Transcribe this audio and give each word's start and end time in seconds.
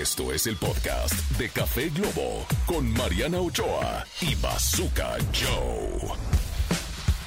Esto 0.00 0.32
es 0.32 0.46
el 0.46 0.56
podcast 0.56 1.12
de 1.36 1.50
Café 1.50 1.90
Globo 1.90 2.46
con 2.64 2.90
Mariana 2.94 3.40
Ochoa 3.40 4.06
y 4.22 4.34
Bazooka 4.36 5.18
Joe. 5.34 6.16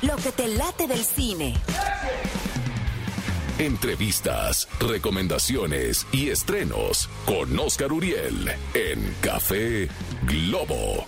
Lo 0.01 0.15
que 0.15 0.31
te 0.31 0.47
late 0.47 0.87
del 0.87 1.05
cine. 1.05 1.53
Entrevistas, 3.59 4.67
recomendaciones 4.79 6.07
y 6.11 6.31
estrenos 6.31 7.07
con 7.27 7.57
Oscar 7.59 7.93
Uriel 7.93 8.51
en 8.73 9.15
Café 9.21 9.87
Globo. 10.23 11.05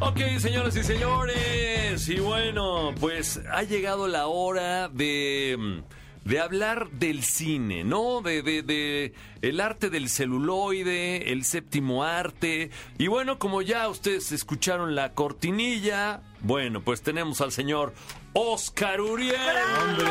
Ok, 0.00 0.20
señoras 0.38 0.76
y 0.76 0.82
señores, 0.82 2.08
y 2.10 2.20
bueno, 2.20 2.94
pues 3.00 3.40
ha 3.50 3.62
llegado 3.62 4.06
la 4.06 4.26
hora 4.26 4.88
de, 4.88 5.82
de 6.24 6.40
hablar 6.40 6.90
del 6.90 7.22
cine, 7.22 7.84
¿no? 7.84 8.20
De, 8.22 8.42
de, 8.42 8.62
de 8.62 9.12
el 9.42 9.60
arte 9.60 9.90
del 9.90 10.08
celuloide, 10.08 11.32
el 11.32 11.44
séptimo 11.44 12.04
arte. 12.04 12.70
Y 12.98 13.08
bueno, 13.08 13.38
como 13.38 13.62
ya 13.62 13.88
ustedes 13.88 14.32
escucharon 14.32 14.94
la 14.94 15.12
cortinilla, 15.12 16.22
bueno, 16.40 16.82
pues 16.82 17.02
tenemos 17.02 17.40
al 17.40 17.52
señor 17.52 17.94
Oscar 18.32 19.00
Uriel. 19.00 19.36
¡Hombre! 19.82 20.06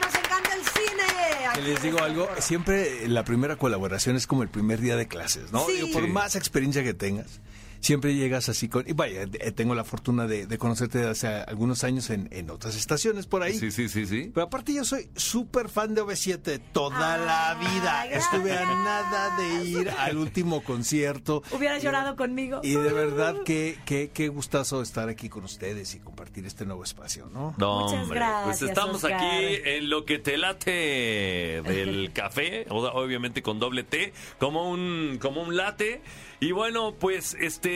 ¡Nos 0.00 0.14
encanta 0.14 0.54
el 0.54 0.62
cine! 0.62 1.66
Les 1.66 1.82
digo 1.82 2.00
algo, 2.00 2.28
siempre 2.38 3.08
la 3.08 3.24
primera 3.24 3.56
colaboración 3.56 4.16
es 4.16 4.26
como 4.26 4.42
el 4.42 4.48
primer 4.48 4.80
día 4.80 4.96
de 4.96 5.08
clases, 5.08 5.52
¿no? 5.52 5.66
Sí. 5.66 5.72
Digo, 5.72 5.88
por 5.92 6.06
más 6.08 6.36
experiencia 6.36 6.82
que 6.82 6.94
tengas, 6.94 7.40
siempre 7.84 8.14
llegas 8.14 8.48
así 8.48 8.68
con... 8.68 8.88
Y 8.88 8.92
vaya, 8.94 9.22
eh, 9.22 9.52
tengo 9.52 9.74
la 9.74 9.84
fortuna 9.84 10.26
de, 10.26 10.46
de 10.46 10.58
conocerte 10.58 11.06
hace 11.06 11.26
algunos 11.28 11.84
años 11.84 12.08
en, 12.10 12.28
en 12.32 12.50
otras 12.50 12.76
estaciones 12.76 13.26
por 13.26 13.42
ahí. 13.42 13.58
Sí, 13.58 13.70
sí, 13.70 13.88
sí, 13.88 14.06
sí. 14.06 14.30
Pero 14.32 14.46
aparte 14.46 14.72
yo 14.72 14.84
soy 14.84 15.08
súper 15.14 15.68
fan 15.68 15.94
de 15.94 16.02
OV7 16.02 16.60
toda 16.72 17.14
Ah, 17.14 17.18
la 17.18 17.68
vida. 17.68 18.06
Estuve 18.06 18.52
a 18.56 18.64
nada 18.64 19.36
de 19.36 19.64
ir 19.64 19.90
al 19.90 20.16
último 20.16 20.62
concierto. 20.62 21.42
Hubieras 21.52 21.82
llorado 21.82 22.16
conmigo. 22.16 22.60
Y 22.62 22.72
de 22.74 22.92
verdad 22.92 23.36
que, 23.44 23.78
que, 23.84 24.10
qué 24.12 24.28
gustazo 24.28 24.80
estar 24.80 25.08
aquí 25.08 25.28
con 25.28 25.44
ustedes 25.44 25.94
y 25.94 25.98
compartir 26.00 26.46
este 26.46 26.64
nuevo 26.64 26.82
espacio, 26.84 27.28
¿no? 27.32 27.54
No, 27.58 27.80
Muchas 27.82 28.02
hombre, 28.04 28.18
gracias, 28.18 28.44
pues 28.44 28.62
estamos 28.62 28.96
Oscar. 29.04 29.12
aquí 29.12 29.58
en 29.64 29.90
lo 29.90 30.04
que 30.04 30.18
te 30.18 30.38
late 30.38 30.70
del 31.62 32.12
café, 32.14 32.66
obviamente 32.70 33.42
con 33.42 33.58
doble 33.58 33.82
T, 33.84 34.12
como 34.38 34.70
un, 34.70 35.18
como 35.20 35.42
un 35.42 35.56
late. 35.56 36.00
Y 36.40 36.52
bueno, 36.52 36.94
pues 36.98 37.36
este 37.40 37.73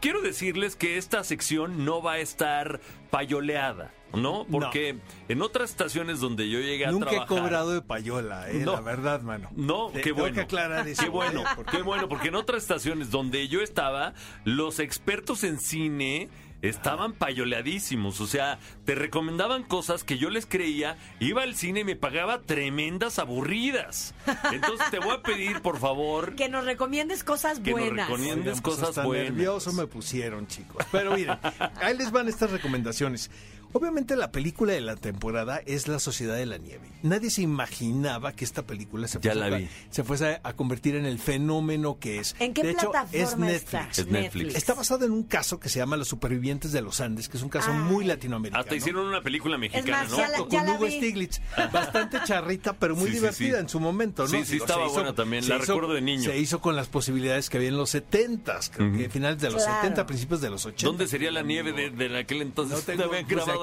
quiero 0.00 0.20
decirles 0.20 0.76
que 0.76 0.98
esta 0.98 1.24
sección 1.24 1.84
no 1.84 2.02
va 2.02 2.12
a 2.14 2.18
estar 2.18 2.80
payoleada, 3.10 3.92
¿no? 4.14 4.46
Porque 4.50 4.98
en 5.28 5.42
otras 5.42 5.70
estaciones 5.70 6.20
donde 6.20 6.48
yo 6.48 6.60
llegué 6.60 6.86
a 6.86 6.90
Nunca 6.90 7.06
he 7.08 7.10
trabajar. 7.16 7.38
cobrado 7.38 7.72
de 7.72 7.82
payola, 7.82 8.50
eh, 8.50 8.60
No. 8.64 8.72
la 8.72 8.80
verdad, 8.80 9.22
mano. 9.22 9.48
No, 9.56 9.88
Te- 9.90 10.00
qué 10.02 10.12
bueno. 10.12 10.34
que 10.34 10.40
aclarar 10.42 10.86
eso. 10.88 11.02
Qué 11.02 11.08
bueno, 11.08 11.42
¿eh? 11.42 11.62
Qué 11.70 11.82
bueno, 11.82 12.08
porque 12.08 12.28
en 12.28 12.34
otras 12.36 12.62
estaciones 12.62 13.10
donde 13.10 13.48
yo 13.48 13.60
estaba, 13.60 14.14
los 14.44 14.78
expertos 14.78 15.42
en 15.44 15.58
cine 15.58 16.28
estaban 16.62 17.12
payoleadísimos, 17.12 18.20
o 18.20 18.26
sea, 18.26 18.58
te 18.84 18.94
recomendaban 18.94 19.62
cosas 19.62 20.04
que 20.04 20.18
yo 20.18 20.30
les 20.30 20.46
creía, 20.46 20.96
iba 21.20 21.42
al 21.42 21.54
cine 21.54 21.80
y 21.80 21.84
me 21.84 21.96
pagaba 21.96 22.42
tremendas 22.42 23.18
aburridas. 23.18 24.14
Entonces 24.52 24.90
te 24.90 24.98
voy 24.98 25.14
a 25.16 25.22
pedir, 25.22 25.60
por 25.62 25.78
favor, 25.78 26.34
Que 26.34 26.48
nos 26.48 26.64
recomiendes 26.64 27.22
cosas 27.24 27.60
Que 27.60 27.70
nos 27.70 27.80
buenas. 27.80 28.08
recomiendes 28.08 28.46
Oigan, 28.58 28.62
pues 28.62 28.76
cosas 28.78 29.04
buenas. 29.04 29.30
nervioso 29.32 29.72
me 29.72 29.86
pusieron, 29.86 30.46
chicos. 30.46 30.84
Pero 30.92 31.14
miren, 31.14 31.38
ahí 31.80 31.96
les 31.96 32.10
van 32.10 32.28
estas 32.28 32.50
recomendaciones. 32.50 33.30
Obviamente 33.72 34.16
la 34.16 34.32
película 34.32 34.72
de 34.72 34.80
la 34.80 34.96
temporada 34.96 35.60
es 35.66 35.88
La 35.88 35.98
Sociedad 35.98 36.34
de 36.36 36.46
la 36.46 36.56
Nieve. 36.58 36.88
Nadie 37.02 37.30
se 37.30 37.42
imaginaba 37.42 38.32
que 38.32 38.44
esta 38.44 38.62
película 38.66 39.06
se 39.08 39.18
Ya 39.20 39.32
fuese, 39.32 39.50
la 39.50 39.56
a- 39.56 39.58
vi. 39.58 39.68
se 39.90 40.04
fuese 40.04 40.40
a 40.42 40.52
convertir 40.54 40.96
en 40.96 41.04
el 41.06 41.18
fenómeno 41.18 41.98
que 41.98 42.18
es. 42.18 42.34
¿En 42.38 42.54
qué 42.54 42.62
de 42.62 42.70
hecho, 42.70 42.90
plataforma 42.90 43.16
es 43.22 43.36
Netflix. 43.38 43.64
está? 43.64 43.88
Es 44.02 44.06
Netflix. 44.08 44.54
Está 44.54 44.74
basado 44.74 45.04
en 45.04 45.12
un 45.12 45.22
caso 45.24 45.60
que 45.60 45.68
se 45.68 45.78
llama 45.78 45.96
Los 45.96 46.08
Supervivientes 46.08 46.72
de 46.72 46.80
los 46.82 47.00
Andes, 47.00 47.28
que 47.28 47.36
es 47.36 47.42
un 47.42 47.48
caso 47.50 47.72
muy 47.72 48.02
Ay. 48.04 48.08
latinoamericano. 48.08 48.60
hasta 48.62 48.74
hicieron 48.74 49.06
una 49.06 49.20
película 49.22 49.58
mexicana, 49.58 50.02
más, 50.02 50.10
¿no? 50.10 50.16
ya 50.18 50.28
la- 50.28 50.38
Con 50.38 50.68
Hugo 50.68 50.84
vi. 50.86 50.92
Stiglitz. 50.96 51.40
Bastante 51.72 52.18
charrita, 52.24 52.72
pero 52.72 52.96
muy 52.96 53.08
Sí, 53.08 53.14
divertida 53.14 53.56
sí. 53.56 53.60
en 53.62 53.68
su 53.68 53.80
momento, 53.80 54.22
¿no? 54.22 54.28
Sí, 54.28 54.44
sí, 54.44 54.52
Digo, 54.52 54.64
estaba 54.64 54.84
hizo- 54.86 54.94
buena 54.94 55.14
también, 55.14 55.42
se 55.42 55.50
la 55.50 55.56
hizo- 55.56 55.66
recuerdo 55.74 55.94
de 55.94 56.00
niño. 56.00 56.22
Se 56.24 56.38
hizo 56.38 56.60
con 56.60 56.74
las 56.74 56.88
posibilidades 56.88 57.50
que 57.50 57.58
había 57.58 57.68
en 57.68 57.76
los 57.76 57.90
70s, 57.90 58.70
creo 58.70 58.92
que 58.96 59.08
finales 59.08 59.40
de 59.40 59.50
los 59.50 59.62
Claro. 59.62 59.80
70, 59.82 60.06
principios 60.06 60.40
de 60.40 60.50
los 60.50 60.64
80. 60.64 60.86
¿Dónde 60.86 61.06
sería 61.06 61.30
la 61.30 61.42
nieve 61.42 61.72
de, 61.72 61.90
de 61.90 62.18
aquel 62.18 62.42
entonces? 62.42 62.78
No 62.78 62.82
tengo 62.84 63.04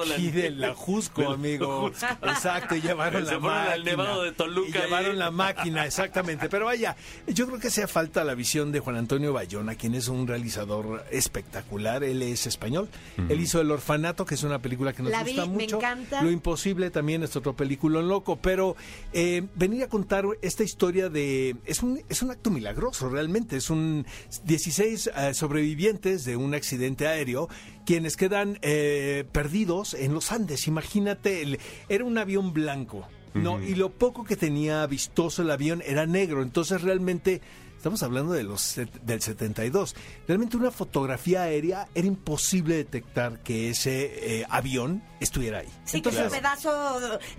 la 0.04 0.14
aquí 0.14 0.30
de 0.30 0.50
nieve? 0.50 0.56
la 0.56 0.74
Jusco, 0.74 1.30
amigo. 1.30 1.88
Jusco. 1.90 2.06
Exacto, 2.22 2.74
y 2.76 2.80
llevaron 2.82 3.24
Se 3.24 3.30
la 3.32 3.36
al 3.36 3.40
máquina. 3.42 3.84
Nevado 3.84 4.22
de 4.22 4.32
Toluca 4.32 4.68
Y 4.68 4.72
llevaron 4.82 5.10
ahí. 5.12 5.16
la 5.16 5.30
máquina, 5.30 5.86
exactamente. 5.86 6.48
Pero 6.48 6.66
vaya, 6.66 6.96
yo 7.26 7.46
creo 7.46 7.58
que 7.58 7.68
hacía 7.68 7.88
falta 7.88 8.24
la 8.24 8.34
visión 8.34 8.72
de 8.72 8.80
Juan 8.80 8.96
Antonio 8.96 9.32
Bayona, 9.32 9.74
quien 9.74 9.94
es 9.94 10.08
un 10.08 10.26
realizador 10.26 11.04
espectacular. 11.10 12.04
Él 12.04 12.22
es 12.22 12.46
español. 12.46 12.88
Él 13.28 13.40
hizo 13.40 13.60
El 13.60 13.70
Orfanato, 13.70 14.24
que 14.26 14.34
es 14.34 14.42
una 14.42 14.58
película 14.60 14.92
que 14.92 15.02
nos 15.02 15.12
La 15.12 15.22
vi, 15.22 15.32
gusta 15.32 15.46
me 15.46 15.52
mucho. 15.62 15.76
encanta. 15.76 16.22
Lo 16.22 16.30
Imposible 16.30 16.90
también 16.90 17.22
es 17.22 17.34
otro 17.36 17.54
película 17.54 18.00
loco. 18.02 18.36
Pero 18.36 18.76
eh, 19.12 19.44
venir 19.54 19.82
a 19.84 19.88
contar 19.88 20.24
esta 20.42 20.62
historia 20.64 21.08
de. 21.08 21.56
Es 21.64 21.82
un, 21.82 22.02
es 22.08 22.22
un 22.22 22.30
acto 22.30 22.50
milagroso, 22.50 23.08
realmente. 23.08 23.56
Es 23.56 23.70
un 23.70 24.06
16 24.44 25.10
eh, 25.16 25.34
sobrevivientes 25.34 26.24
de 26.24 26.36
un 26.36 26.54
accidente 26.54 27.06
aéreo 27.06 27.48
quienes 27.84 28.16
quedan 28.16 28.58
eh, 28.62 29.24
perdidos 29.30 29.85
en 29.94 30.14
los 30.14 30.32
Andes. 30.32 30.66
Imagínate, 30.68 31.42
el- 31.42 31.58
era 31.88 32.04
un 32.04 32.18
avión 32.18 32.52
blanco. 32.52 33.06
No, 33.34 33.62
y 33.62 33.74
lo 33.74 33.90
poco 33.90 34.24
que 34.24 34.34
tenía 34.34 34.86
vistoso 34.86 35.42
el 35.42 35.50
avión 35.50 35.82
era 35.84 36.06
negro, 36.06 36.42
entonces 36.42 36.80
realmente 36.80 37.42
estamos 37.76 38.02
hablando 38.02 38.32
de 38.32 38.42
los 38.42 38.60
set- 38.62 39.00
del 39.02 39.20
72. 39.22 39.94
Realmente 40.26 40.56
una 40.56 40.70
fotografía 40.70 41.42
aérea 41.42 41.88
era 41.94 42.06
imposible 42.06 42.76
detectar 42.76 43.42
que 43.42 43.70
ese 43.70 44.40
eh, 44.40 44.46
avión 44.48 45.02
estuviera 45.20 45.58
ahí. 45.58 45.68
Sí, 45.84 46.00
que 46.02 46.08
ese 46.08 46.24
pedazo 46.24 46.70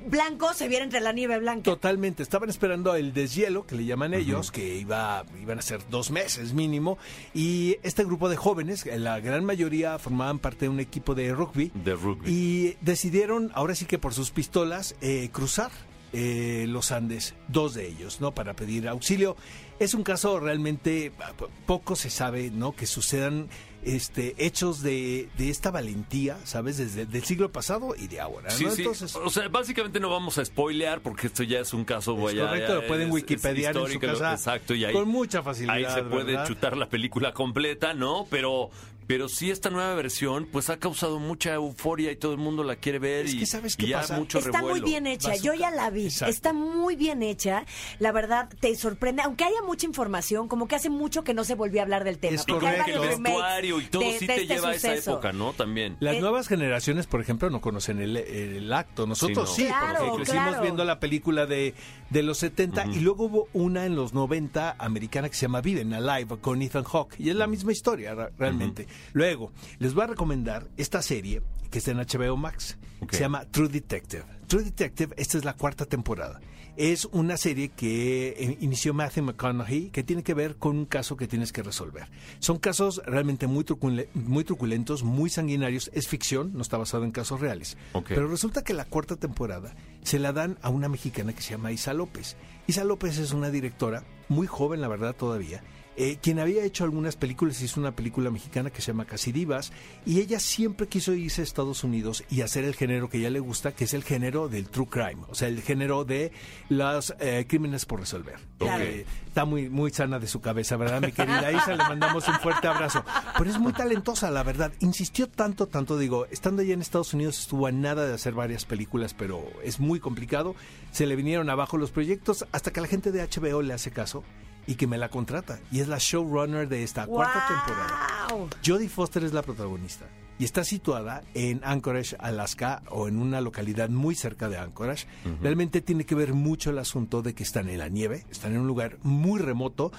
blanco 0.08 0.54
se 0.54 0.68
viera 0.68 0.84
entre 0.86 1.00
la 1.02 1.12
nieve 1.12 1.38
blanca. 1.40 1.64
Totalmente, 1.64 2.24
estaban 2.24 2.50
esperando 2.50 2.96
el 2.96 3.14
deshielo, 3.14 3.66
que 3.66 3.76
le 3.76 3.86
llaman 3.86 4.14
ellos, 4.14 4.52
que 4.52 4.76
iba, 4.78 5.26
iban 5.42 5.60
a 5.60 5.62
ser 5.62 5.82
dos 5.90 6.12
meses 6.12 6.54
mínimo, 6.54 6.98
y 7.34 7.78
este 7.84 8.04
grupo 8.04 8.30
de 8.30 8.36
jóvenes, 8.38 8.86
eh, 8.86 8.98
la 9.00 9.20
gran 9.20 9.44
mayoría 9.46 10.00
formaban 10.00 10.40
parte 10.40 10.66
de 10.66 10.70
un 10.70 10.80
equipo 10.80 11.14
de 11.16 11.34
rugby, 11.34 11.72
De 11.76 11.94
rugby. 11.94 12.30
y 12.32 12.78
decidieron, 12.82 13.52
ahora 13.54 13.76
sí 13.76 13.86
que 13.86 13.98
por 14.00 14.14
sus 14.14 14.32
pistolas, 14.32 14.96
eh, 15.02 15.30
cruzar 15.32 15.72
eh, 16.14 16.66
los 16.68 16.92
Andes, 16.92 17.36
dos 17.48 17.74
de 17.74 17.88
ellos, 17.88 18.22
¿no? 18.22 18.34
Para 18.34 18.54
pedir 18.56 18.88
auxilio. 18.88 19.36
Es 19.80 19.94
un 19.94 20.04
caso 20.04 20.40
realmente, 20.40 21.12
ah, 21.20 21.34
poco 21.66 21.96
se 21.96 22.10
sabe, 22.10 22.50
¿no? 22.50 22.76
Que 22.76 22.88
sucedan 22.88 23.48
este, 23.84 24.34
hechos 24.40 24.82
de, 24.82 25.30
de 25.38 25.50
esta 25.50 25.70
valentía, 25.72 26.38
¿sabes? 26.46 26.78
Desde 26.78 27.04
el 27.04 27.24
siglo 27.24 27.52
pasado 27.52 27.96
y 27.96 28.08
de 28.08 28.20
ahora, 28.20 28.50
Sí, 28.50 28.66
¿no? 28.66 28.72
sí. 28.72 28.82
Entonces, 28.82 29.16
o 29.16 29.30
sea, 29.30 29.48
básicamente 29.50 30.00
no 30.00 30.10
vamos 30.10 30.38
a 30.40 30.44
spoilear 30.46 31.02
porque 31.02 31.28
esto 31.28 31.44
ya 31.44 31.60
es 31.60 31.74
un 31.74 31.86
caso 31.86 32.16
Es 32.18 32.24
vaya, 32.24 32.48
correcto, 32.48 32.68
ya 32.70 32.82
lo 32.82 32.88
pueden 32.88 33.12
wikipediar 33.12 33.78
en 33.78 33.88
su 33.88 34.00
casa 34.00 34.34
Exacto, 34.34 34.74
y 34.74 34.84
ahí, 34.84 34.94
con 34.94 35.08
mucha 35.08 35.44
facilidad, 35.44 35.76
Ahí 35.76 35.86
se 35.94 36.04
puede 36.04 36.26
¿verdad? 36.34 36.48
chutar 36.48 36.76
la 36.76 36.90
película 36.90 37.34
completa, 37.34 37.94
¿no? 37.94 38.26
Pero 38.30 38.72
pero 39.08 39.30
sí 39.30 39.50
esta 39.52 39.70
nueva 39.70 39.96
versión 39.96 40.48
pues 40.52 40.70
ha 40.70 40.78
causado 40.78 41.18
mucha 41.20 41.54
euforia 41.54 42.12
y 42.12 42.18
todo 42.18 42.34
el 42.34 42.38
mundo 42.38 42.64
la 42.64 42.76
quiere 42.76 43.00
ver 43.00 43.26
Es 43.26 43.34
y, 43.34 43.40
que 43.40 43.46
¿sabes 43.46 43.76
qué 43.78 43.86
y 43.86 43.90
ya 43.90 44.02
pasa? 44.02 44.18
mucho 44.20 44.40
Está 44.40 44.62
muy 44.62 44.82
bien 44.82 45.08
hecha, 45.08 45.30
Bazooka. 45.30 45.46
yo 45.46 45.54
ya 45.54 45.72
la 45.72 45.90
vi, 45.90 46.06
Exacto. 46.06 46.32
está 46.34 46.54
muy 46.54 46.96
bien 46.96 47.24
hecha, 47.24 47.66
la 48.00 48.12
verdad 48.12 48.50
te 48.60 48.76
sorprende, 48.76 49.22
aunque 49.24 49.44
haya 49.46 49.62
mucha 49.66 49.86
información, 49.86 50.48
como 50.48 50.68
que 50.68 50.76
hace 50.76 50.90
mucho 50.90 51.24
que 51.24 51.34
no 51.34 51.44
se 51.44 51.56
volvió 51.56 51.80
a 51.80 51.84
hablar 51.84 52.04
del 52.04 52.18
tema. 52.20 52.36
Es 52.36 52.46
porque 52.46 52.68
hay 52.68 52.92
el 52.92 53.00
vestuario 53.00 53.80
y 53.82 53.86
todo 53.86 54.02
de- 54.04 54.20
sí 54.20 54.28
de 54.28 54.36
te 54.36 54.42
este 54.42 54.54
lleva 54.56 54.70
a 54.70 54.76
esa 54.76 54.94
época, 54.94 55.32
¿no? 55.34 55.54
También. 55.54 55.96
Las 56.00 56.16
Eh, 56.16 56.22
nuevas 56.22 56.48
generaciones, 56.48 57.08
por 57.08 57.22
ejemplo, 57.22 57.50
no 57.50 57.62
conocen 57.62 58.00
el, 58.02 58.18
el 58.18 58.72
acto. 58.74 59.08
Nosotros 59.08 59.56
Sí, 59.56 59.64
sí, 59.64 59.70
no. 59.70 59.80
Claro, 59.80 60.00
porque 60.10 60.24
crecimos 60.24 60.48
claro. 60.50 60.62
viendo 60.64 60.84
la 60.84 61.00
película 61.00 61.46
de, 61.46 61.74
de 62.10 62.24
los 62.24 62.38
70 62.40 62.88
y 62.88 63.00
luego 63.00 63.26
hubo 63.26 63.48
una 63.54 63.86
en 63.86 63.96
los 63.96 64.14
90 64.14 64.76
americana 64.80 65.30
que 65.30 65.36
se 65.36 65.44
llama 65.44 65.62
Viven 65.62 65.94
Alive 65.94 66.38
con 66.42 66.62
Ethan 66.62 66.84
Hawke 66.84 67.16
y 67.20 67.30
es 67.30 67.36
la 67.36 67.48
misma 67.48 67.72
historia 67.72 68.14
realmente. 68.38 68.88
Luego, 69.14 69.52
les 69.80 69.94
voy 69.94 70.04
a 70.04 70.08
recomendar 70.08 70.68
esta 70.78 71.02
serie 71.02 71.42
que 71.72 71.80
está 71.80 71.92
en 71.92 71.98
HBO 71.98 72.38
Max. 72.38 72.78
Se 73.12 73.20
llama 73.20 73.46
True 73.46 73.68
Detective. 73.70 74.24
True 74.48 74.64
Detective, 74.64 75.14
esta 75.18 75.38
es 75.38 75.46
la 75.46 75.54
cuarta 75.54 75.86
temporada. 75.86 76.40
Es 76.78 77.06
una 77.06 77.38
serie 77.38 77.70
que 77.70 78.30
eh, 78.38 78.58
inició 78.62 78.94
Matthew 78.94 79.24
McConaughey 79.24 79.90
que 79.90 80.04
tiene 80.04 80.22
que 80.22 80.36
ver 80.36 80.58
con 80.58 80.78
un 80.78 80.86
caso 80.86 81.18
que 81.18 81.28
tienes 81.28 81.52
que 81.52 81.64
resolver. 81.64 82.08
Son 82.38 82.60
casos 82.60 83.02
realmente 83.08 83.48
muy, 83.48 83.64
trucule- 83.66 84.10
muy 84.14 84.44
truculentos, 84.44 85.02
muy 85.04 85.32
sanguinarios. 85.32 85.90
Es 85.94 86.08
ficción, 86.08 86.52
no 86.54 86.62
está 86.62 86.78
basado 86.78 87.04
en 87.04 87.10
casos 87.12 87.40
reales. 87.42 87.78
Ok. 87.94 88.10
Pero 88.10 88.28
resulta 88.28 88.64
que 88.64 88.76
la 88.76 88.86
cuarta 88.86 89.16
temporada 89.16 89.76
se 90.04 90.20
la 90.20 90.34
dan 90.34 90.60
a 90.62 90.70
una 90.70 90.88
mexicana 90.88 91.34
que 91.34 91.42
se 91.42 91.52
llama 91.52 91.72
Isa 91.72 91.94
López. 91.96 92.38
Isa 92.68 92.84
López 92.84 93.18
es 93.18 93.32
una 93.32 93.50
directora 93.50 94.04
muy 94.30 94.46
joven, 94.46 94.80
la 94.80 94.88
verdad, 94.88 95.16
todavía. 95.16 95.64
Eh, 96.00 96.20
quien 96.22 96.38
había 96.38 96.64
hecho 96.64 96.84
algunas 96.84 97.16
películas, 97.16 97.60
hizo 97.62 97.80
una 97.80 97.96
película 97.96 98.30
mexicana 98.30 98.70
que 98.70 98.82
se 98.82 98.92
llama 98.92 99.06
Casi 99.06 99.32
Divas, 99.32 99.74
y 100.06 100.20
ella 100.20 100.40
siempre 100.40 100.88
quiso 100.88 101.14
irse 101.14 101.42
a 101.42 101.44
Estados 101.44 101.84
Unidos 101.84 102.24
y 102.30 102.42
hacer 102.42 102.66
el 102.66 102.76
género 102.76 103.10
que 103.10 103.18
ella 103.18 103.32
le 103.32 103.40
gusta, 103.40 103.72
que 103.72 103.86
es 103.86 103.96
el 103.96 104.04
género 104.04 104.48
del 104.48 104.70
true 104.70 104.86
crime, 104.88 105.24
o 105.28 105.34
sea, 105.34 105.48
el 105.48 105.64
género 105.64 106.06
de 106.06 106.32
los 106.70 107.16
eh, 107.20 107.46
crímenes 107.50 107.88
por 107.88 108.00
resolver. 108.00 108.36
Eh, 108.60 109.06
está 109.28 109.44
muy, 109.46 109.70
muy 109.70 109.90
sana 109.90 110.20
de 110.20 110.28
su 110.28 110.40
cabeza, 110.40 110.78
¿verdad, 110.78 111.02
mi 111.02 111.12
querida 111.12 111.52
Isa? 111.52 111.76
Le 111.76 111.84
mandamos 111.84 112.28
un 112.28 112.36
fuerte 112.36 112.68
abrazo. 112.68 113.04
Pero 113.36 113.50
es 113.50 113.60
muy 113.60 113.74
talentosa, 113.74 114.30
la 114.30 114.44
verdad. 114.44 114.72
Insistió 114.82 115.28
tanto, 115.28 115.66
tanto, 115.66 115.98
digo, 115.98 116.28
estando 116.30 116.62
allá 116.62 116.76
en 116.76 116.82
Estados 116.82 117.16
Unidos 117.16 117.40
estuvo 117.40 117.66
a 117.66 117.72
nada 117.72 118.06
de 118.08 118.14
hacer 118.14 118.34
varias 118.34 118.66
películas, 118.66 119.16
pero 119.16 119.44
es 119.64 119.80
muy 119.80 120.00
complicado. 120.00 120.56
Se 120.92 121.08
le 121.08 121.16
vinieron 121.16 121.50
abajo 121.50 121.78
los 121.78 121.90
proyectos 121.90 122.46
hasta 122.52 122.72
que 122.72 122.82
la 122.82 122.88
gente 122.88 123.12
de 123.12 123.28
HBO 123.28 123.64
le 123.64 123.74
hace 123.74 123.90
caso 123.90 124.24
y 124.68 124.76
que 124.76 124.86
me 124.86 124.98
la 124.98 125.10
contrata. 125.10 125.60
Y 125.72 125.80
es 125.80 125.88
la 125.88 125.98
showrunner 125.98 126.68
de 126.68 126.84
esta 126.84 127.08
cuarta 127.08 127.46
temporada. 127.48 128.28
¡Wow! 128.30 128.50
Jodie 128.66 128.90
Foster 128.90 129.24
es 129.24 129.34
la 129.34 129.42
protagonista 129.42 130.06
y 130.40 130.46
está 130.46 130.64
situada 130.64 131.24
en 131.34 131.62
Anchorage, 131.64 132.16
Alaska, 132.20 132.84
o 132.90 133.08
en 133.08 133.18
una 133.18 133.42
localidad 133.42 133.90
muy 133.90 134.16
cerca 134.16 134.50
de 134.50 134.58
Anchorage. 134.58 135.08
Realmente 135.42 135.82
tiene 135.82 136.06
que 136.06 136.16
ver 136.16 136.34
mucho 136.34 136.70
el 136.70 136.78
asunto 136.78 137.22
de 137.22 137.34
que 137.34 137.44
están 137.44 137.70
en 137.70 137.80
la 137.80 137.90
nieve, 137.90 138.26
están 138.30 138.54
en 138.54 138.60
un 138.60 138.68
lugar 138.68 138.98
muy 139.02 139.40
remoto. 139.40 139.92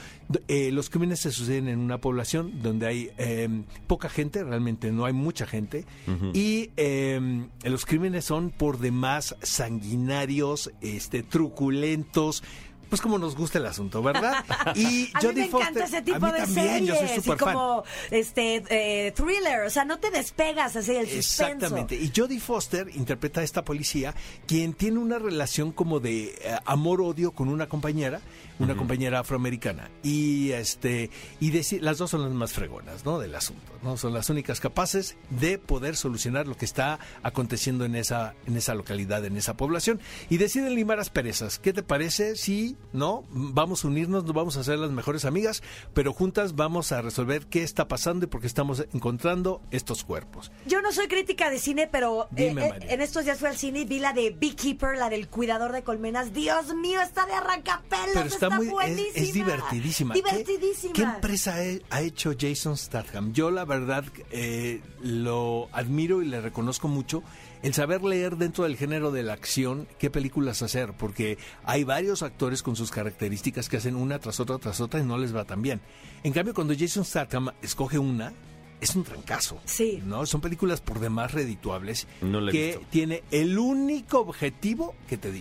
Eh, 0.46 0.70
los 0.70 0.90
crímenes 0.90 1.20
se 1.20 1.32
suceden 1.32 1.68
en 1.68 1.80
una 1.80 1.98
población 1.98 2.62
donde 2.62 2.86
hay 2.86 3.10
eh, 3.18 3.48
poca 3.86 4.08
gente, 4.08 4.44
realmente 4.44 4.92
no 4.92 5.06
hay 5.06 5.12
mucha 5.12 5.46
gente, 5.46 5.84
y 6.32 6.70
eh, 6.76 7.48
los 7.64 7.84
crímenes 7.84 8.24
son 8.24 8.50
por 8.50 8.78
demás 8.78 9.36
sanguinarios, 9.42 10.70
este, 10.80 11.22
truculentos. 11.22 12.44
Pues 12.88 13.02
como 13.02 13.18
nos 13.18 13.36
gusta 13.36 13.58
el 13.58 13.66
asunto, 13.66 14.02
¿verdad? 14.02 14.44
Y 14.74 15.10
A 15.14 15.20
mí 15.20 15.34
me 15.34 15.44
encanta 15.44 15.84
ese 15.84 16.02
tipo 16.02 16.16
a 16.16 16.32
mí 16.32 16.32
de 16.32 16.38
también, 16.38 16.86
yo 16.86 16.94
soy 16.94 17.08
series 17.08 17.26
y 17.26 17.36
como 17.36 17.84
este 18.10 18.62
eh, 18.68 19.12
thriller, 19.12 19.62
o 19.66 19.70
sea, 19.70 19.84
no 19.84 19.98
te 19.98 20.10
despegas 20.10 20.76
así 20.76 20.92
del 20.92 21.06
suspenso. 21.06 21.44
Exactamente. 21.54 21.96
Y 21.96 22.12
Jodie 22.14 22.40
Foster 22.40 22.90
interpreta 22.94 23.40
a 23.40 23.44
esta 23.44 23.64
policía, 23.64 24.14
quien 24.46 24.74
tiene 24.74 24.98
una 24.98 25.18
relación 25.18 25.72
como 25.72 26.00
de 26.00 26.34
eh, 26.40 26.56
amor-odio 26.64 27.32
con 27.32 27.48
una 27.48 27.68
compañera, 27.68 28.20
una 28.58 28.76
compañera 28.76 29.20
afroamericana. 29.20 29.90
Y 30.02 30.52
este 30.52 31.10
y 31.40 31.50
las 31.80 31.98
dos 31.98 32.10
son 32.10 32.22
las 32.22 32.32
más 32.32 32.52
fregonas, 32.52 33.04
¿no? 33.04 33.18
Del 33.18 33.34
asunto, 33.34 33.72
¿no? 33.82 33.96
Son 33.96 34.12
las 34.12 34.30
únicas 34.30 34.60
capaces 34.60 35.16
de 35.30 35.58
poder 35.58 35.96
solucionar 35.96 36.46
lo 36.46 36.56
que 36.56 36.64
está 36.64 36.98
aconteciendo 37.22 37.84
en 37.84 37.94
esa 37.94 38.34
en 38.46 38.56
esa 38.56 38.74
localidad, 38.74 39.24
en 39.24 39.36
esa 39.36 39.56
población 39.56 40.00
y 40.28 40.38
deciden 40.38 40.74
limar 40.74 41.00
asperezas. 41.00 41.58
¿Qué 41.58 41.72
te 41.72 41.82
parece 41.82 42.36
si, 42.36 42.76
no, 42.92 43.24
vamos 43.30 43.84
a 43.84 43.88
unirnos, 43.88 44.24
nos 44.24 44.34
vamos 44.34 44.56
a 44.56 44.60
hacer 44.60 44.78
las 44.78 44.90
mejores 44.90 45.24
amigas, 45.24 45.62
pero 45.92 46.12
juntas 46.12 46.56
vamos 46.56 46.90
a 46.92 47.02
resolver 47.02 47.46
qué 47.46 47.62
está 47.62 47.86
pasando 47.86 48.24
y 48.24 48.28
por 48.28 48.40
qué 48.40 48.46
estamos 48.46 48.86
encontrando 48.94 49.60
estos 49.70 50.04
cuerpos? 50.04 50.50
Yo 50.66 50.80
no 50.80 50.92
soy 50.92 51.06
crítica 51.06 51.50
de 51.50 51.58
cine, 51.58 51.86
pero 51.90 52.28
eh, 52.36 52.48
Dime, 52.48 52.68
eh, 52.68 52.78
en 52.88 53.02
estos 53.02 53.24
días 53.24 53.38
fui 53.38 53.48
al 53.48 53.56
cine 53.56 53.80
y 53.80 53.84
vi 53.84 53.98
la 53.98 54.12
de 54.12 54.30
Beekeeper, 54.30 54.96
la 54.96 55.10
del 55.10 55.28
cuidador 55.28 55.72
de 55.72 55.82
colmenas. 55.82 56.32
Dios 56.32 56.74
mío, 56.74 57.00
está 57.02 57.26
de 57.26 57.34
arrancapelas, 57.34 58.08
Pero 58.14 58.26
está, 58.26 58.50
muy 58.50 58.68
buenísima. 58.68 59.12
es, 59.14 59.32
divertidísima. 59.34 60.14
¿Qué- 60.14 60.22
Divertidísima. 60.22 60.92
¿Qué, 60.94 61.02
empresa 61.02 61.56
ha 61.90 62.00
hecho 62.00 62.32
Jason 62.38 62.76
Statham? 62.76 63.32
Yo 63.32 63.50
la 63.50 63.64
verdad 63.64 64.04
eh, 64.30 64.80
lo 65.02 65.68
admiro 65.72 66.22
y 66.22 66.26
le 66.26 66.40
reconozco 66.40 66.88
mucho 66.88 67.22
el 67.62 67.74
saber 67.74 68.02
leer 68.02 68.36
dentro 68.36 68.64
del 68.64 68.76
género 68.76 69.10
de 69.10 69.22
la 69.22 69.32
acción 69.32 69.88
qué 69.98 70.10
películas 70.10 70.62
hacer, 70.62 70.92
porque 70.92 71.38
hay 71.64 71.84
varios 71.84 72.22
actores 72.22 72.62
con 72.68 72.76
sus 72.76 72.90
características 72.90 73.66
que 73.66 73.78
hacen 73.78 73.96
una 73.96 74.18
tras 74.18 74.40
otra 74.40 74.58
tras 74.58 74.78
otra 74.82 75.00
y 75.00 75.02
no 75.02 75.16
les 75.16 75.34
va 75.34 75.46
tan 75.46 75.62
bien. 75.62 75.80
En 76.22 76.34
cambio, 76.34 76.52
cuando 76.52 76.74
Jason 76.78 77.02
Statham 77.02 77.48
escoge 77.62 77.98
una, 77.98 78.34
es 78.78 78.94
un 78.94 79.04
trancazo. 79.04 79.58
Sí. 79.64 80.02
¿no? 80.04 80.26
Son 80.26 80.42
películas 80.42 80.82
por 80.82 81.00
demás 81.00 81.32
redituables 81.32 82.06
No 82.20 82.46
que 82.48 82.78
tiene 82.90 83.22
el 83.30 83.58
único 83.58 84.20
objetivo 84.20 84.94
que 85.08 85.16
te 85.16 85.32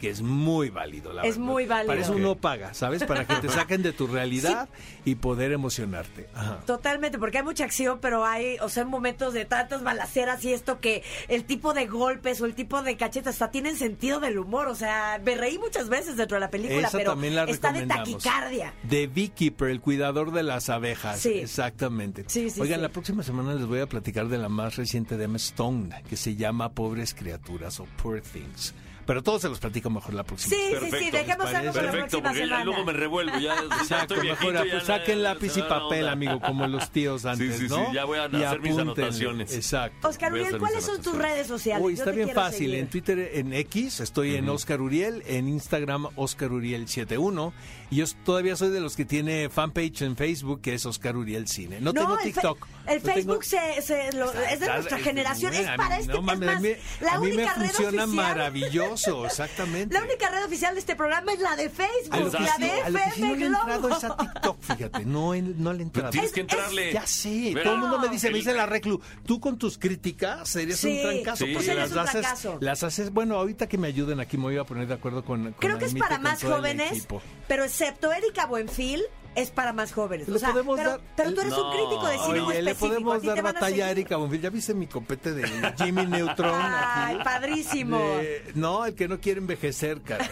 que 0.00 0.10
es 0.10 0.22
muy 0.22 0.70
válido, 0.70 1.12
la 1.12 1.22
Es 1.22 1.36
verdad. 1.36 1.52
muy 1.52 1.66
válido. 1.66 1.88
Para 1.88 2.00
eso 2.00 2.12
uno 2.12 2.34
paga, 2.36 2.74
¿sabes? 2.74 3.04
Para 3.04 3.26
que 3.26 3.34
te 3.36 3.48
saquen 3.50 3.82
de 3.82 3.92
tu 3.92 4.06
realidad 4.06 4.68
y 5.04 5.16
poder 5.16 5.52
emocionarte. 5.52 6.28
Ajá. 6.34 6.60
Totalmente, 6.66 7.18
porque 7.18 7.38
hay 7.38 7.44
mucha 7.44 7.64
acción, 7.64 7.98
pero 8.00 8.24
hay, 8.24 8.56
o 8.60 8.68
sea, 8.68 8.84
momentos 8.84 9.34
de 9.34 9.44
tantas 9.44 9.82
balaceras 9.82 10.44
y 10.44 10.52
esto 10.52 10.80
que 10.80 11.02
el 11.28 11.44
tipo 11.44 11.74
de 11.74 11.86
golpes 11.86 12.40
o 12.40 12.46
el 12.46 12.54
tipo 12.54 12.82
de 12.82 12.96
cachetas 12.96 13.34
hasta 13.34 13.50
tienen 13.50 13.76
sentido 13.76 14.20
del 14.20 14.38
humor. 14.38 14.68
O 14.68 14.74
sea, 14.74 15.20
me 15.24 15.34
reí 15.34 15.58
muchas 15.58 15.88
veces 15.88 16.16
dentro 16.16 16.36
de 16.36 16.40
la 16.40 16.50
película, 16.50 16.88
Esa 16.88 16.98
pero 16.98 17.10
también 17.12 17.34
la 17.34 17.44
está 17.44 17.72
de 17.72 17.86
taquicardia. 17.86 18.74
De 18.82 19.06
Beekeeper, 19.06 19.68
el 19.68 19.80
cuidador 19.80 20.32
de 20.32 20.42
las 20.42 20.68
abejas. 20.68 21.20
Sí. 21.20 21.32
Exactamente. 21.34 22.24
Sí, 22.26 22.50
sí, 22.50 22.60
Oigan, 22.60 22.78
sí. 22.78 22.82
la 22.82 22.88
próxima 22.88 23.22
semana 23.22 23.54
les 23.54 23.66
voy 23.66 23.80
a 23.80 23.86
platicar 23.88 24.28
de 24.28 24.38
la 24.38 24.48
más 24.48 24.76
reciente 24.76 25.16
de 25.16 25.24
Emma 25.24 25.36
Stone, 25.36 26.02
que 26.08 26.16
se 26.16 26.36
llama 26.36 26.72
Pobres 26.72 27.14
Criaturas 27.14 27.80
o 27.80 27.86
Poor 28.02 28.20
Things. 28.20 28.74
Pero 29.06 29.22
todos 29.22 29.42
se 29.42 29.48
los 29.48 29.58
platico 29.58 29.90
mejor 29.90 30.14
la 30.14 30.24
próxima. 30.24 30.56
Sí, 30.56 30.62
sí, 30.80 30.90
sí, 30.98 31.10
dejemos 31.10 31.46
¿les 31.46 31.54
algo 31.54 31.72
para 31.72 31.86
la 31.86 31.92
Perfecto, 31.92 32.18
próxima 32.20 32.22
porque 32.22 32.38
ya 32.38 32.44
semana. 32.46 32.64
luego 32.64 32.84
me 32.84 32.92
revuelvo. 32.92 33.32
Ya, 33.38 33.54
ya 33.70 33.76
Exacto, 33.82 34.14
estoy 34.14 34.28
mejor 34.30 34.52
viejito, 34.52 34.70
pues, 34.76 34.84
saquen 34.84 35.22
lápiz 35.22 35.56
y 35.56 35.62
papel, 35.62 36.08
amigo, 36.08 36.40
como 36.40 36.66
los 36.66 36.90
tíos 36.90 37.24
antes, 37.26 37.56
sí, 37.56 37.68
sí, 37.68 37.74
¿no? 37.74 37.92
ya 37.92 38.04
voy 38.04 38.18
a 38.18 38.28
Y 38.32 38.42
hacer 38.42 38.60
mis 38.60 38.78
anotaciones. 38.78 39.54
Exacto. 39.54 40.08
Oscar 40.08 40.30
a 40.30 40.34
Uriel, 40.34 40.58
¿cuáles 40.58 40.84
son 40.84 41.02
tus 41.02 41.14
redes 41.16 41.46
sociales? 41.46 41.84
Uy, 41.84 41.94
está 41.94 42.10
bien 42.10 42.30
fácil. 42.30 42.58
seguir. 42.70 42.74
En 42.76 42.88
Twitter, 42.88 43.30
en 43.34 43.52
X, 43.52 44.00
estoy 44.00 44.36
en 44.36 44.48
Oscar 44.48 44.80
Uriel, 44.80 45.22
en 45.26 45.48
Instagram, 45.48 46.08
Oscar 46.16 46.52
Uriel 46.52 46.88
71. 46.88 47.52
Y 47.90 47.96
yo 47.96 48.06
todavía 48.24 48.56
soy 48.56 48.70
de 48.70 48.80
los 48.80 48.96
que 48.96 49.04
tiene 49.04 49.48
fanpage 49.50 50.02
en 50.02 50.16
Facebook, 50.16 50.60
que 50.62 50.74
es 50.74 50.84
Oscar 50.86 51.16
Uriel 51.16 51.46
Cine. 51.46 51.80
No, 51.80 51.92
tengo 51.92 52.14
el 52.14 52.18
fe- 52.20 52.32
TikTok. 52.32 52.66
El, 52.86 52.96
No 52.96 53.02
tengo- 53.02 53.14
Facebook 53.14 53.44
se, 53.44 53.82
se 53.82 54.12
lo- 54.12 54.32
es 54.32 54.48
de 54.48 54.54
Está- 54.54 54.74
nuestra 54.76 54.98
generación, 54.98 55.52
es 55.54 55.66
para 55.76 55.94
a 55.94 55.98
este 55.98 56.12
no 56.12 56.18
es 56.18 56.24
más, 56.38 56.56
a 56.56 56.60
mí, 56.60 56.68
la 57.00 57.12
a 57.12 57.18
mí 57.20 57.26
me 57.28 57.34
única 57.34 57.54
red 57.54 57.66
funciona 57.66 58.04
oficial. 58.04 58.14
Exactamente. 59.24 59.94
La 59.94 60.02
única 60.02 60.30
red 60.30 60.44
oficial 60.44 60.74
de 60.74 60.80
este 60.80 60.96
programa 60.96 61.32
es 61.32 61.40
la 61.40 61.56
de 61.56 61.70
Facebook, 61.70 62.30
que 62.32 62.40
la 62.40 62.54
sí- 62.56 62.62
de 62.62 62.70
a 62.82 62.90
lo 62.90 62.98
que 62.98 63.10
sí 63.14 63.20
no 63.22 63.26
FM 63.34 63.36
le 63.38 63.44
he 63.44 63.46
entrado 63.48 63.80
Globo. 63.80 63.96
es 63.96 64.04
a 64.04 64.16
TikTok, 64.16 64.60
fíjate, 64.60 65.04
no, 65.04 65.34
en- 65.34 65.62
no 65.62 65.72
le 65.72 65.80
he 65.80 65.82
entrado. 65.82 66.10
Tienes 66.10 66.32
que 66.32 66.40
entrarle. 66.40 66.92
Ya 66.92 67.06
sé, 67.06 67.54
todo 67.62 67.74
el 67.74 67.80
mundo 67.80 67.98
me 67.98 68.08
dice, 68.08 68.30
me 68.30 68.38
dice 68.38 68.54
la 68.54 68.66
reclu, 68.66 69.00
tú 69.26 69.40
con 69.40 69.58
tus 69.58 69.78
críticas 69.78 70.48
serías 70.48 70.78
Sí, 70.78 70.96
un 70.96 71.02
trancazo, 71.02 71.44
Sí. 71.46 71.52
porque 71.52 71.66
serías 71.66 71.90
las 71.90 71.92
un 71.92 71.98
haces, 72.08 72.20
trancazo. 72.22 72.58
las 72.60 72.82
haces, 72.82 73.10
bueno, 73.12 73.36
ahorita 73.36 73.68
que 73.68 73.78
me 73.78 73.88
ayuden 73.88 74.20
aquí 74.20 74.36
me 74.36 74.44
voy 74.44 74.58
a 74.58 74.64
poner 74.64 74.86
de 74.86 74.94
acuerdo 74.94 75.24
con, 75.24 75.42
con 75.44 75.52
Creo 75.54 75.78
que 75.78 75.86
es 75.86 75.94
para 75.94 76.16
con 76.16 76.22
más 76.24 76.38
todo 76.40 76.52
el 76.52 76.56
jóvenes, 76.58 76.92
equipo. 76.92 77.22
pero 77.48 77.64
excepto 77.64 78.12
Erika 78.12 78.46
Buenfil, 78.46 79.02
es 79.34 79.50
para 79.50 79.72
más 79.72 79.92
jóvenes. 79.92 80.28
O 80.28 80.38
sea, 80.38 80.52
pero, 80.52 80.76
dar- 80.76 81.00
pero 81.16 81.32
tú 81.34 81.40
eres 81.40 81.52
un 81.52 81.60
No. 81.60 81.70
crítico 81.72 82.06
de 82.06 82.18
cine 82.18 82.40
Oye, 82.40 82.62
le 82.62 82.74
podemos 82.74 83.22
dar 83.22 83.42
batalla 83.42 83.86
a. 83.86 83.90
Erika 83.90 84.16
Bonfil. 84.16 84.40
¿Ya 84.40 84.50
viste 84.50 84.74
mi 84.74 84.86
copete 84.86 85.32
de 85.32 85.72
Jimmy 85.78 86.06
Neutron 86.06 86.52
Ay, 86.54 87.14
aquí? 87.16 87.24
padrísimo. 87.24 87.98
De- 87.98 88.52
no, 88.54 88.84
el 88.86 88.94
que 88.94 89.08
no 89.08 89.20
quiere 89.20 89.40
envejecer, 89.40 90.00
cara. 90.02 90.28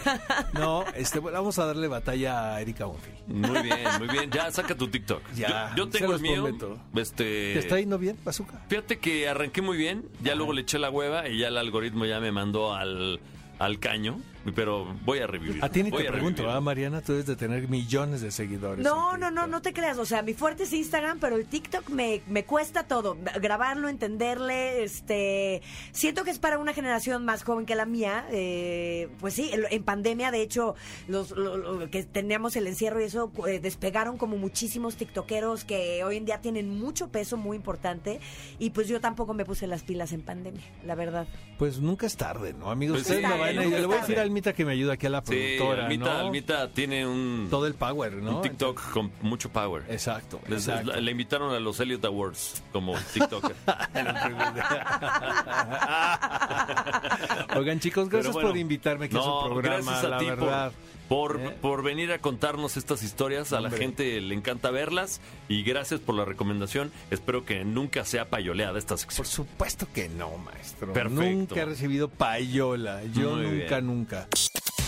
No, 0.53 0.85
este, 0.95 1.19
vamos 1.19 1.57
a 1.59 1.65
darle 1.65 1.87
batalla 1.87 2.55
a 2.55 2.61
Erika 2.61 2.85
Bonfil. 2.85 3.13
Muy 3.27 3.61
bien, 3.61 3.79
muy 3.99 4.07
bien. 4.09 4.29
Ya 4.31 4.51
saca 4.51 4.75
tu 4.75 4.87
TikTok. 4.87 5.21
Ya, 5.35 5.73
yo, 5.75 5.87
tengo 5.89 6.13
el 6.13 6.21
mío. 6.21 6.43
prometo. 6.43 6.77
Este, 6.95 7.53
¿Te 7.53 7.59
está 7.59 7.79
yendo 7.79 7.97
bien, 7.97 8.17
Bazooka? 8.23 8.61
Fíjate 8.69 8.99
que 8.99 9.29
arranqué 9.29 9.61
muy 9.61 9.77
bien, 9.77 10.05
ya 10.21 10.35
luego 10.35 10.53
le 10.53 10.61
eché 10.61 10.77
la 10.79 10.89
hueva 10.89 11.27
y 11.29 11.39
ya 11.39 11.47
el 11.47 11.57
algoritmo 11.57 12.05
ya 12.05 12.19
me 12.19 12.31
mandó 12.31 12.73
al, 12.73 13.19
al 13.59 13.79
caño, 13.79 14.19
pero 14.55 14.85
voy 15.05 15.19
a 15.19 15.27
revivir. 15.27 15.63
A 15.63 15.69
ti 15.69 15.83
ni 15.83 15.89
voy 15.89 16.03
te 16.03 16.09
a 16.09 16.11
pregunto. 16.11 16.49
¿ah, 16.49 16.59
Mariana? 16.61 17.01
Tú 17.01 17.13
debes 17.13 17.25
de 17.27 17.35
tener 17.35 17.67
millones 17.69 18.21
de 18.21 18.31
seguidores. 18.31 18.83
No, 18.83 19.17
no, 19.17 19.31
no, 19.31 19.47
no 19.47 19.61
te 19.61 19.73
creas. 19.73 19.97
O 19.97 20.05
sea, 20.05 20.21
mi 20.21 20.33
fuerte 20.33 20.63
es 20.63 20.73
Instagram, 20.73 21.19
pero 21.19 21.35
el 21.35 21.45
TikTok 21.45 21.89
me, 21.89 22.21
me 22.27 22.45
cuesta 22.45 22.83
todo. 22.83 23.17
Grabarlo, 23.41 23.87
entenderle. 23.89 24.83
Este, 24.83 25.61
siento 25.91 26.23
que 26.23 26.31
es 26.31 26.39
para 26.39 26.57
una 26.57 26.73
generación 26.73 27.25
más 27.25 27.43
joven 27.43 27.65
que 27.65 27.75
la 27.75 27.85
mía. 27.85 28.25
Eh, 28.31 29.09
pues 29.19 29.33
sí, 29.33 29.51
en, 29.53 29.83
pandemia, 29.83 30.31
de 30.31 30.41
hecho, 30.41 30.75
los, 31.07 31.31
lo- 31.31 31.57
lo 31.57 31.89
que 31.89 32.03
teníamos 32.03 32.55
el 32.55 32.67
encierro 32.67 33.01
y 33.01 33.05
eso 33.05 33.31
eh, 33.47 33.59
despegaron 33.59 34.17
como 34.17 34.37
muchísimos 34.37 34.95
tiktokeros 34.95 35.63
que 35.65 36.03
hoy 36.03 36.17
en 36.17 36.25
día 36.25 36.41
tienen 36.41 36.69
mucho 36.69 37.09
peso, 37.09 37.37
muy 37.37 37.57
importante. 37.57 38.19
Y 38.59 38.71
pues 38.71 38.87
yo 38.87 38.99
tampoco 38.99 39.33
me 39.33 39.45
puse 39.45 39.67
las 39.67 39.83
pilas 39.83 40.11
en 40.13 40.21
pandemia, 40.21 40.63
la 40.85 40.95
verdad. 40.95 41.27
Pues 41.57 41.79
nunca 41.79 42.05
es 42.05 42.15
tarde, 42.17 42.53
¿no, 42.53 42.69
amigos? 42.71 42.97
Pues 42.97 43.07
Ustedes 43.07 43.25
sí, 43.25 43.31
van 43.31 43.41
a- 43.41 43.51
le 43.51 43.85
voy 43.85 43.95
a 43.95 43.99
decir 44.01 44.15
tarde. 44.15 44.32
A 44.33 44.35
Almita 44.35 44.53
que 44.53 44.65
me 44.65 44.71
ayude 44.71 44.93
aquí 44.93 45.05
a 45.05 45.09
la 45.09 45.21
Sí, 45.21 45.55
productora, 45.57 45.83
Almita, 45.85 46.05
¿no? 46.05 46.11
Almita 46.19 46.67
tiene 46.69 47.05
un, 47.05 47.47
Todo 47.49 47.67
el 47.67 47.75
power, 47.75 48.13
¿no? 48.13 48.37
un 48.37 48.41
TikTok 48.41 48.91
con 48.91 49.11
mucho 49.21 49.49
power. 49.49 49.83
Exacto, 49.89 50.39
Les- 50.47 50.67
exacto. 50.67 50.99
Le 50.99 51.11
invitaron 51.11 51.53
a 51.53 51.59
los 51.59 51.79
Elliot 51.79 52.03
Awards 52.05 52.63
como 52.71 52.95
TikToker. 53.13 53.55
Oigan, 57.55 57.79
chicos, 57.79 58.09
gracias 58.09 58.33
bueno, 58.33 58.49
por 58.49 58.57
invitarme 58.57 59.05
aquí 59.05 59.15
a 59.15 59.19
no, 59.19 59.41
su 59.41 59.45
programa, 59.49 59.75
gracias 59.77 60.03
a 60.03 60.07
la 60.09 60.17
ti 60.17 60.25
verdad. 60.25 60.71
Por, 60.71 60.93
¿Eh? 61.39 61.57
por 61.61 61.83
venir 61.83 62.11
a 62.11 62.19
contarnos 62.19 62.77
estas 62.77 63.03
historias. 63.03 63.53
A 63.53 63.61
la 63.61 63.69
gente 63.69 64.19
le 64.21 64.33
encanta 64.35 64.71
verlas. 64.71 65.21
Y 65.47 65.63
gracias 65.63 65.99
por 65.99 66.15
la 66.15 66.25
recomendación. 66.25 66.91
Espero 67.11 67.45
que 67.45 67.63
nunca 67.65 68.05
sea 68.05 68.29
payoleada 68.29 68.79
esta 68.79 68.97
sección. 68.97 69.17
Por 69.17 69.27
supuesto 69.27 69.87
que 69.93 70.09
no, 70.09 70.37
maestro. 70.37 70.93
Perfecto. 70.93 71.21
Nunca 71.23 71.61
he 71.61 71.65
recibido 71.65 72.09
payola. 72.09 73.01
Yo 73.13 73.35
Muy 73.35 73.43
nunca, 73.47 73.75
bien. 73.75 73.87
nunca. 73.87 74.27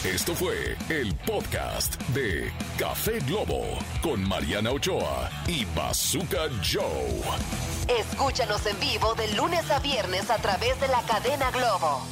Esto 0.04 0.36
fue 0.36 0.76
el 0.90 1.16
podcast 1.16 2.00
de 2.10 2.52
Café 2.78 3.20
Globo 3.22 3.66
con 4.04 4.22
Mariana 4.28 4.70
Ochoa 4.72 5.32
y 5.48 5.66
Bazooka 5.76 6.48
Joe. 6.64 7.22
Escúchanos 8.00 8.64
en 8.68 8.80
vivo 8.80 9.16
de 9.16 9.34
lunes 9.34 9.70
a 9.72 9.80
viernes 9.80 10.30
a 10.30 10.38
través 10.38 10.80
de 10.80 10.88
la 10.90 11.02
cadena 11.02 11.50
Globo. 11.50 12.06